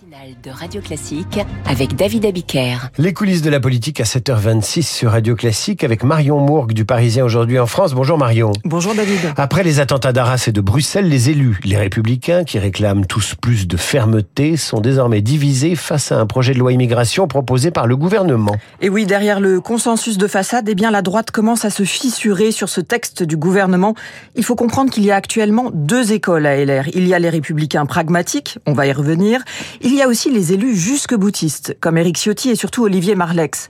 matinale 0.00 0.36
de 0.42 0.50
Radio 0.50 0.80
Classique 0.80 1.40
avec 1.66 1.96
David 1.96 2.24
Abiker. 2.24 2.76
Les 2.98 3.12
coulisses 3.12 3.42
de 3.42 3.50
la 3.50 3.60
politique 3.60 4.00
à 4.00 4.04
7h26 4.04 4.82
sur 4.82 5.10
Radio 5.10 5.34
Classique 5.34 5.84
avec 5.84 6.04
Marion 6.04 6.38
Mourgue 6.38 6.72
du 6.72 6.84
Parisien 6.84 7.24
aujourd'hui 7.24 7.58
en 7.58 7.66
France. 7.66 7.92
Bonjour 7.92 8.16
Marion. 8.16 8.52
Bonjour 8.64 8.94
David. 8.94 9.18
Après 9.36 9.62
les 9.62 9.80
attentats 9.80 10.12
d'Arras 10.12 10.44
et 10.46 10.52
de 10.52 10.60
Bruxelles, 10.60 11.08
les 11.08 11.30
élus, 11.30 11.58
les 11.64 11.76
républicains 11.76 12.44
qui 12.44 12.58
réclament 12.58 13.04
tous 13.06 13.34
plus 13.34 13.66
de 13.66 13.76
fermeté 13.76 14.56
sont 14.56 14.80
désormais 14.80 15.22
divisés 15.22 15.76
face 15.76 16.12
à 16.12 16.20
un 16.20 16.26
projet 16.26 16.54
de 16.54 16.58
loi 16.58 16.72
immigration 16.72 17.26
proposé 17.26 17.70
par 17.70 17.86
le 17.86 17.96
gouvernement. 17.96 18.56
Et 18.80 18.88
oui, 18.88 19.06
derrière 19.06 19.40
le 19.40 19.60
consensus 19.60 20.18
de 20.18 20.26
façade, 20.26 20.68
eh 20.68 20.74
bien 20.74 20.90
la 20.90 21.02
droite 21.02 21.30
commence 21.30 21.64
à 21.64 21.70
se 21.70 21.82
fissurer 21.82 22.52
sur 22.52 22.68
ce 22.68 22.80
texte 22.80 23.22
du 23.22 23.36
gouvernement. 23.36 23.94
Il 24.36 24.44
faut 24.44 24.56
comprendre 24.56 24.90
qu'il 24.90 25.04
y 25.04 25.10
a 25.10 25.16
actuellement 25.16 25.70
deux 25.74 26.12
écoles 26.12 26.46
à 26.46 26.56
LR. 26.64 26.88
Il 26.94 27.06
y 27.08 27.14
a 27.14 27.18
les 27.18 27.30
républicains 27.30 27.86
pragmatiques, 27.86 28.58
on 28.66 28.72
va 28.72 28.86
y 28.86 28.92
revenir. 28.92 29.42
Il 29.82 29.89
y 29.96 30.02
a 30.02 30.08
aussi 30.08 30.30
les 30.30 30.52
élus 30.52 30.74
jusque-boutistes, 30.74 31.76
comme 31.80 31.98
Éric 31.98 32.16
Ciotti 32.16 32.50
et 32.50 32.56
surtout 32.56 32.84
Olivier 32.84 33.14
Marlex. 33.14 33.68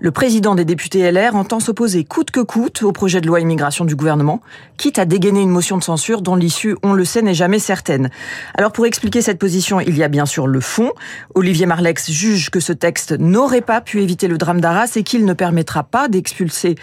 Le 0.00 0.12
président 0.12 0.54
des 0.54 0.64
députés 0.64 1.10
LR 1.10 1.34
entend 1.34 1.58
s'opposer 1.58 2.04
coûte 2.04 2.30
que 2.30 2.38
coûte 2.38 2.84
au 2.84 2.92
projet 2.92 3.20
de 3.20 3.26
loi 3.26 3.40
immigration 3.40 3.84
du 3.84 3.96
gouvernement, 3.96 4.40
quitte 4.76 5.00
à 5.00 5.04
dégainer 5.04 5.40
une 5.40 5.50
motion 5.50 5.76
de 5.76 5.82
censure 5.82 6.22
dont 6.22 6.36
l'issue, 6.36 6.76
on 6.84 6.92
le 6.92 7.04
sait, 7.04 7.20
n'est 7.20 7.34
jamais 7.34 7.58
certaine. 7.58 8.08
Alors 8.54 8.70
pour 8.70 8.86
expliquer 8.86 9.22
cette 9.22 9.40
position, 9.40 9.80
il 9.80 9.98
y 9.98 10.04
a 10.04 10.08
bien 10.08 10.24
sûr 10.24 10.46
le 10.46 10.60
fond. 10.60 10.92
Olivier 11.34 11.66
Marlex 11.66 12.12
juge 12.12 12.50
que 12.50 12.60
ce 12.60 12.72
texte 12.72 13.18
n'aurait 13.18 13.60
pas 13.60 13.80
pu 13.80 14.00
éviter 14.00 14.28
le 14.28 14.38
drame 14.38 14.60
d'Arras 14.60 14.92
et 14.94 15.02
qu'il 15.02 15.24
ne 15.24 15.32
permettra 15.32 15.82
pas 15.82 16.06
d'expulser 16.06 16.76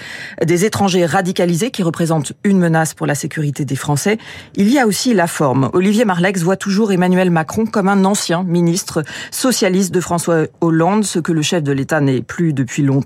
des 0.45 0.65
étrangers 0.65 1.05
radicalisés 1.05 1.71
qui 1.71 1.83
représentent 1.83 2.33
une 2.43 2.59
menace 2.59 2.93
pour 2.93 3.07
la 3.07 3.15
sécurité 3.15 3.63
des 3.63 3.77
Français. 3.77 4.17
Il 4.55 4.69
y 4.69 4.77
a 4.77 4.85
aussi 4.85 5.13
la 5.13 5.27
forme. 5.27 5.69
Olivier 5.71 6.03
Marlex 6.03 6.41
voit 6.41 6.57
toujours 6.57 6.91
Emmanuel 6.91 7.31
Macron 7.31 7.65
comme 7.65 7.87
un 7.87 8.03
ancien 8.03 8.43
ministre 8.43 9.03
socialiste 9.31 9.93
de 9.93 10.01
François 10.01 10.47
Hollande, 10.59 11.05
ce 11.05 11.19
que 11.19 11.31
le 11.31 11.41
chef 11.41 11.63
de 11.63 11.71
l'État 11.71 12.01
n'est 12.01 12.21
plus 12.21 12.51
depuis 12.51 12.83
longtemps 12.83 13.04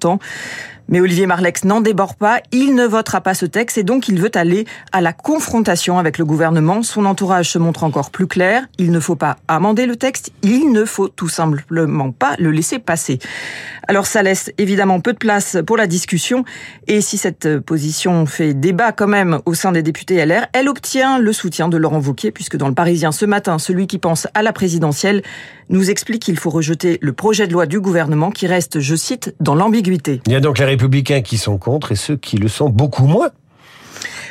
mais 0.90 1.00
Olivier 1.02 1.28
Marlex 1.28 1.66
n'en 1.66 1.82
déborde 1.82 2.16
pas, 2.16 2.42
il 2.52 2.74
ne 2.74 2.86
votera 2.86 3.22
pas 3.22 3.36
ce 3.36 3.46
texte 3.46 3.78
et 3.78 3.84
donc 3.84 4.08
il 4.08 4.20
veut 4.20 4.32
aller 4.34 4.66
à 4.92 5.02
la 5.02 5.14
confrontation 5.14 6.00
avec 6.00 6.18
le 6.18 6.26
gouvernement. 6.26 6.82
Son 6.82 7.06
entourage 7.06 7.52
se 7.52 7.60
montre 7.60 7.84
encore 7.84 8.10
plus 8.10 8.28
clair, 8.28 8.64
il 8.80 8.92
ne 8.92 9.00
faut 9.00 9.16
pas 9.16 9.38
amender 9.48 9.86
le 9.86 9.96
texte, 9.96 10.32
il 10.42 10.72
ne 10.72 10.86
faut 10.86 11.08
tout 11.08 11.30
simplement 11.30 12.12
pas 12.12 12.36
le 12.40 12.50
laisser 12.52 12.80
passer. 12.80 13.20
Alors 13.88 14.08
ça 14.08 14.24
laisse 14.24 14.52
évidemment 14.58 15.00
peu 15.00 15.14
de 15.14 15.18
place 15.18 15.58
pour 15.66 15.78
la 15.78 15.88
discussion. 15.88 16.44
Et 16.88 17.02
si 17.02 17.18
cette 17.18 17.60
position 17.60 18.26
fait 18.26 18.54
débat 18.54 18.92
quand 18.92 19.08
même 19.08 19.40
au 19.46 19.54
sein 19.54 19.72
des 19.72 19.84
députés 19.84 20.24
LR, 20.26 20.48
elle 20.54 20.70
obtient 20.70 21.20
le 21.20 21.34
soutien 21.34 21.70
de 21.70 21.78
Laurent 21.78 22.00
Wauquiez 22.00 22.32
puisque 22.32 22.58
dans 22.58 22.68
le 22.68 22.74
Parisien 22.74 23.12
ce 23.12 23.26
matin, 23.26 23.60
celui 23.60 23.88
qui 23.88 24.00
pense 24.00 24.28
à 24.34 24.42
la 24.42 24.54
présidentielle 24.54 25.22
nous 25.70 25.90
explique 25.90 26.24
qu'il 26.24 26.38
faut 26.38 26.50
rejeter 26.50 26.98
le 27.02 27.14
projet 27.14 27.48
de 27.48 27.54
loi 27.54 27.66
du 27.66 27.80
gouvernement 27.80 28.32
qui 28.32 28.48
reste, 28.48 28.80
je 28.80 28.96
cite, 28.96 29.36
dans 29.40 29.56
l'ambiguïté. 29.56 30.22
Il 30.26 30.34
y 30.34 30.36
a 30.36 30.40
donc 30.40 30.60
les 30.60 30.66
républicains 30.66 31.22
qui 31.22 31.38
sont 31.38 31.58
contre 31.58 31.92
et 31.92 31.96
ceux 31.96 32.18
qui 32.18 32.38
le 32.38 32.48
sont 32.48 32.70
beaucoup 32.70 33.06
moins. 33.06 33.30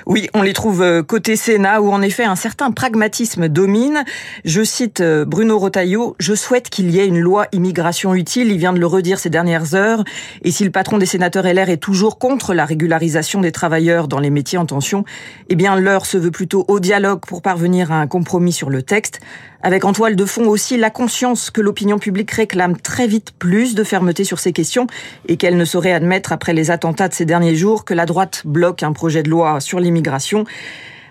Oui, 0.09 0.31
on 0.33 0.41
les 0.41 0.55
trouve 0.55 0.81
euh, 0.81 1.03
côté 1.03 1.37
Sénat 1.37 1.83
où 1.83 1.93
en 1.93 2.01
effet 2.01 2.25
un 2.25 2.35
certain 2.35 2.71
pragmatisme 2.71 3.47
domine. 3.47 4.05
Je 4.47 4.65
cite 4.65 5.03
euh, 5.03 5.27
Bruno 5.27 5.59
Rotaillot, 5.59 6.17
je 6.19 6.35
souhaite 6.35 6.71
qu'il 6.71 6.89
y 6.89 6.99
ait 6.99 7.07
une 7.07 7.19
loi 7.19 7.45
immigration 7.53 8.15
utile, 8.15 8.51
il 8.51 8.57
vient 8.57 8.73
de 8.73 8.79
le 8.79 8.87
redire 8.87 9.19
ces 9.19 9.29
dernières 9.29 9.75
heures, 9.75 10.05
et 10.41 10.51
si 10.51 10.65
le 10.65 10.71
patron 10.71 10.97
des 10.97 11.05
sénateurs 11.05 11.45
LR 11.45 11.69
est 11.69 11.77
toujours 11.77 12.19
contre 12.19 12.55
la 12.55 12.65
régularisation 12.65 13.43
des 13.43 13.53
travailleurs 13.53 14.09
dans 14.09 14.19
les 14.19 14.31
métiers 14.31 14.57
en 14.57 14.65
tension, 14.65 15.05
eh 15.51 15.57
bien 15.57 15.77
l'heure 15.77 16.07
se 16.07 16.17
veut 16.17 16.31
plutôt 16.31 16.65
au 16.69 16.81
dialogue 16.81 17.21
pour 17.27 17.43
parvenir 17.43 17.93
à 17.93 18.01
un 18.01 18.07
compromis 18.07 18.53
sur 18.53 18.71
le 18.71 18.81
texte, 18.81 19.21
avec 19.61 19.85
en 19.85 19.93
toile 19.93 20.17
de 20.17 20.25
fond 20.25 20.47
aussi 20.47 20.79
la 20.79 20.89
conscience 20.89 21.51
que 21.51 21.61
l'opinion 21.61 21.99
publique 21.99 22.31
réclame 22.31 22.77
très 22.79 23.09
vite 23.09 23.33
plus 23.39 23.75
de 23.75 23.85
fermeté 23.85 24.25
sur 24.25 24.39
ces 24.39 24.53
questions 24.53 24.87
et 25.27 25.37
qu'elle 25.37 25.57
ne 25.57 25.65
saurait 25.65 25.93
admettre 25.93 26.33
après 26.33 26.55
les 26.55 26.71
attentats 26.71 27.09
de 27.09 27.15
ces 27.15 27.25
derniers 27.25 27.57
jours 27.57 27.85
que 27.85 27.93
la 27.93 28.07
droite 28.07 28.43
bloque 28.45 28.85
un 28.85 28.93
projet 28.93 29.23
de 29.25 29.29
loi 29.29 29.61
sur 29.61 29.81
l'immigration 29.81 29.98
l'immigration 29.99 30.45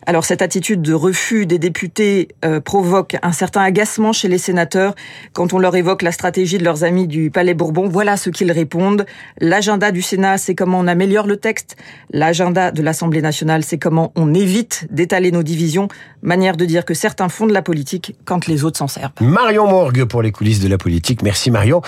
alors 0.07 0.23
cette 0.23 0.41
attitude 0.41 0.81
de 0.81 0.93
refus 0.93 1.45
des 1.45 1.59
députés 1.59 2.29
euh, 2.45 2.61
provoque 2.61 3.17
un 3.21 3.33
certain 3.33 3.61
agacement 3.61 4.13
chez 4.13 4.29
les 4.29 4.37
sénateurs 4.37 4.95
quand 5.33 5.51
on 5.51 5.59
leur 5.59 5.75
évoque 5.75 6.01
la 6.01 6.13
stratégie 6.13 6.57
de 6.57 6.63
leurs 6.63 6.85
amis 6.85 7.07
du 7.07 7.29
Palais 7.29 7.53
Bourbon. 7.53 7.89
Voilà 7.89 8.15
ce 8.15 8.29
qu'ils 8.29 8.53
répondent. 8.53 9.05
L'agenda 9.41 9.91
du 9.91 10.01
Sénat, 10.01 10.37
c'est 10.37 10.55
comment 10.55 10.79
on 10.79 10.87
améliore 10.87 11.27
le 11.27 11.35
texte. 11.35 11.75
L'agenda 12.09 12.71
de 12.71 12.81
l'Assemblée 12.81 13.21
nationale, 13.21 13.65
c'est 13.65 13.77
comment 13.77 14.13
on 14.15 14.33
évite 14.33 14.87
d'étaler 14.91 15.31
nos 15.31 15.43
divisions. 15.43 15.89
Manière 16.21 16.55
de 16.55 16.63
dire 16.63 16.85
que 16.85 16.93
certains 16.93 17.27
font 17.27 17.45
de 17.45 17.53
la 17.53 17.61
politique 17.61 18.15
quand 18.23 18.47
les 18.47 18.63
autres 18.63 18.77
s'en 18.77 18.87
servent. 18.87 19.11
Marion 19.19 19.67
Morgue 19.67 20.05
pour 20.05 20.21
les 20.21 20.31
coulisses 20.31 20.61
de 20.61 20.69
la 20.69 20.77
politique. 20.77 21.21
Merci 21.21 21.51
Marion. 21.51 21.81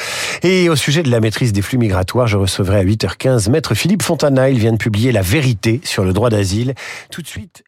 Et 0.43 0.67
au 0.67 0.75
sujet 0.75 1.03
de 1.03 1.09
la 1.09 1.21
maîtrise 1.21 1.53
des 1.53 1.61
flux 1.61 1.77
migratoires, 1.77 2.27
je 2.27 2.35
recevrai 2.35 2.79
à 2.79 2.83
8h15 2.83 3.49
Maître 3.49 3.75
Philippe 3.75 4.03
Fontana. 4.03 4.49
Il 4.49 4.59
vient 4.59 4.73
de 4.73 4.77
publier 4.77 5.13
La 5.13 5.21
vérité 5.21 5.79
sur 5.85 6.03
le 6.03 6.11
droit 6.11 6.29
d'asile. 6.29 6.73
Tout 7.09 7.21
de 7.21 7.27
suite. 7.27 7.63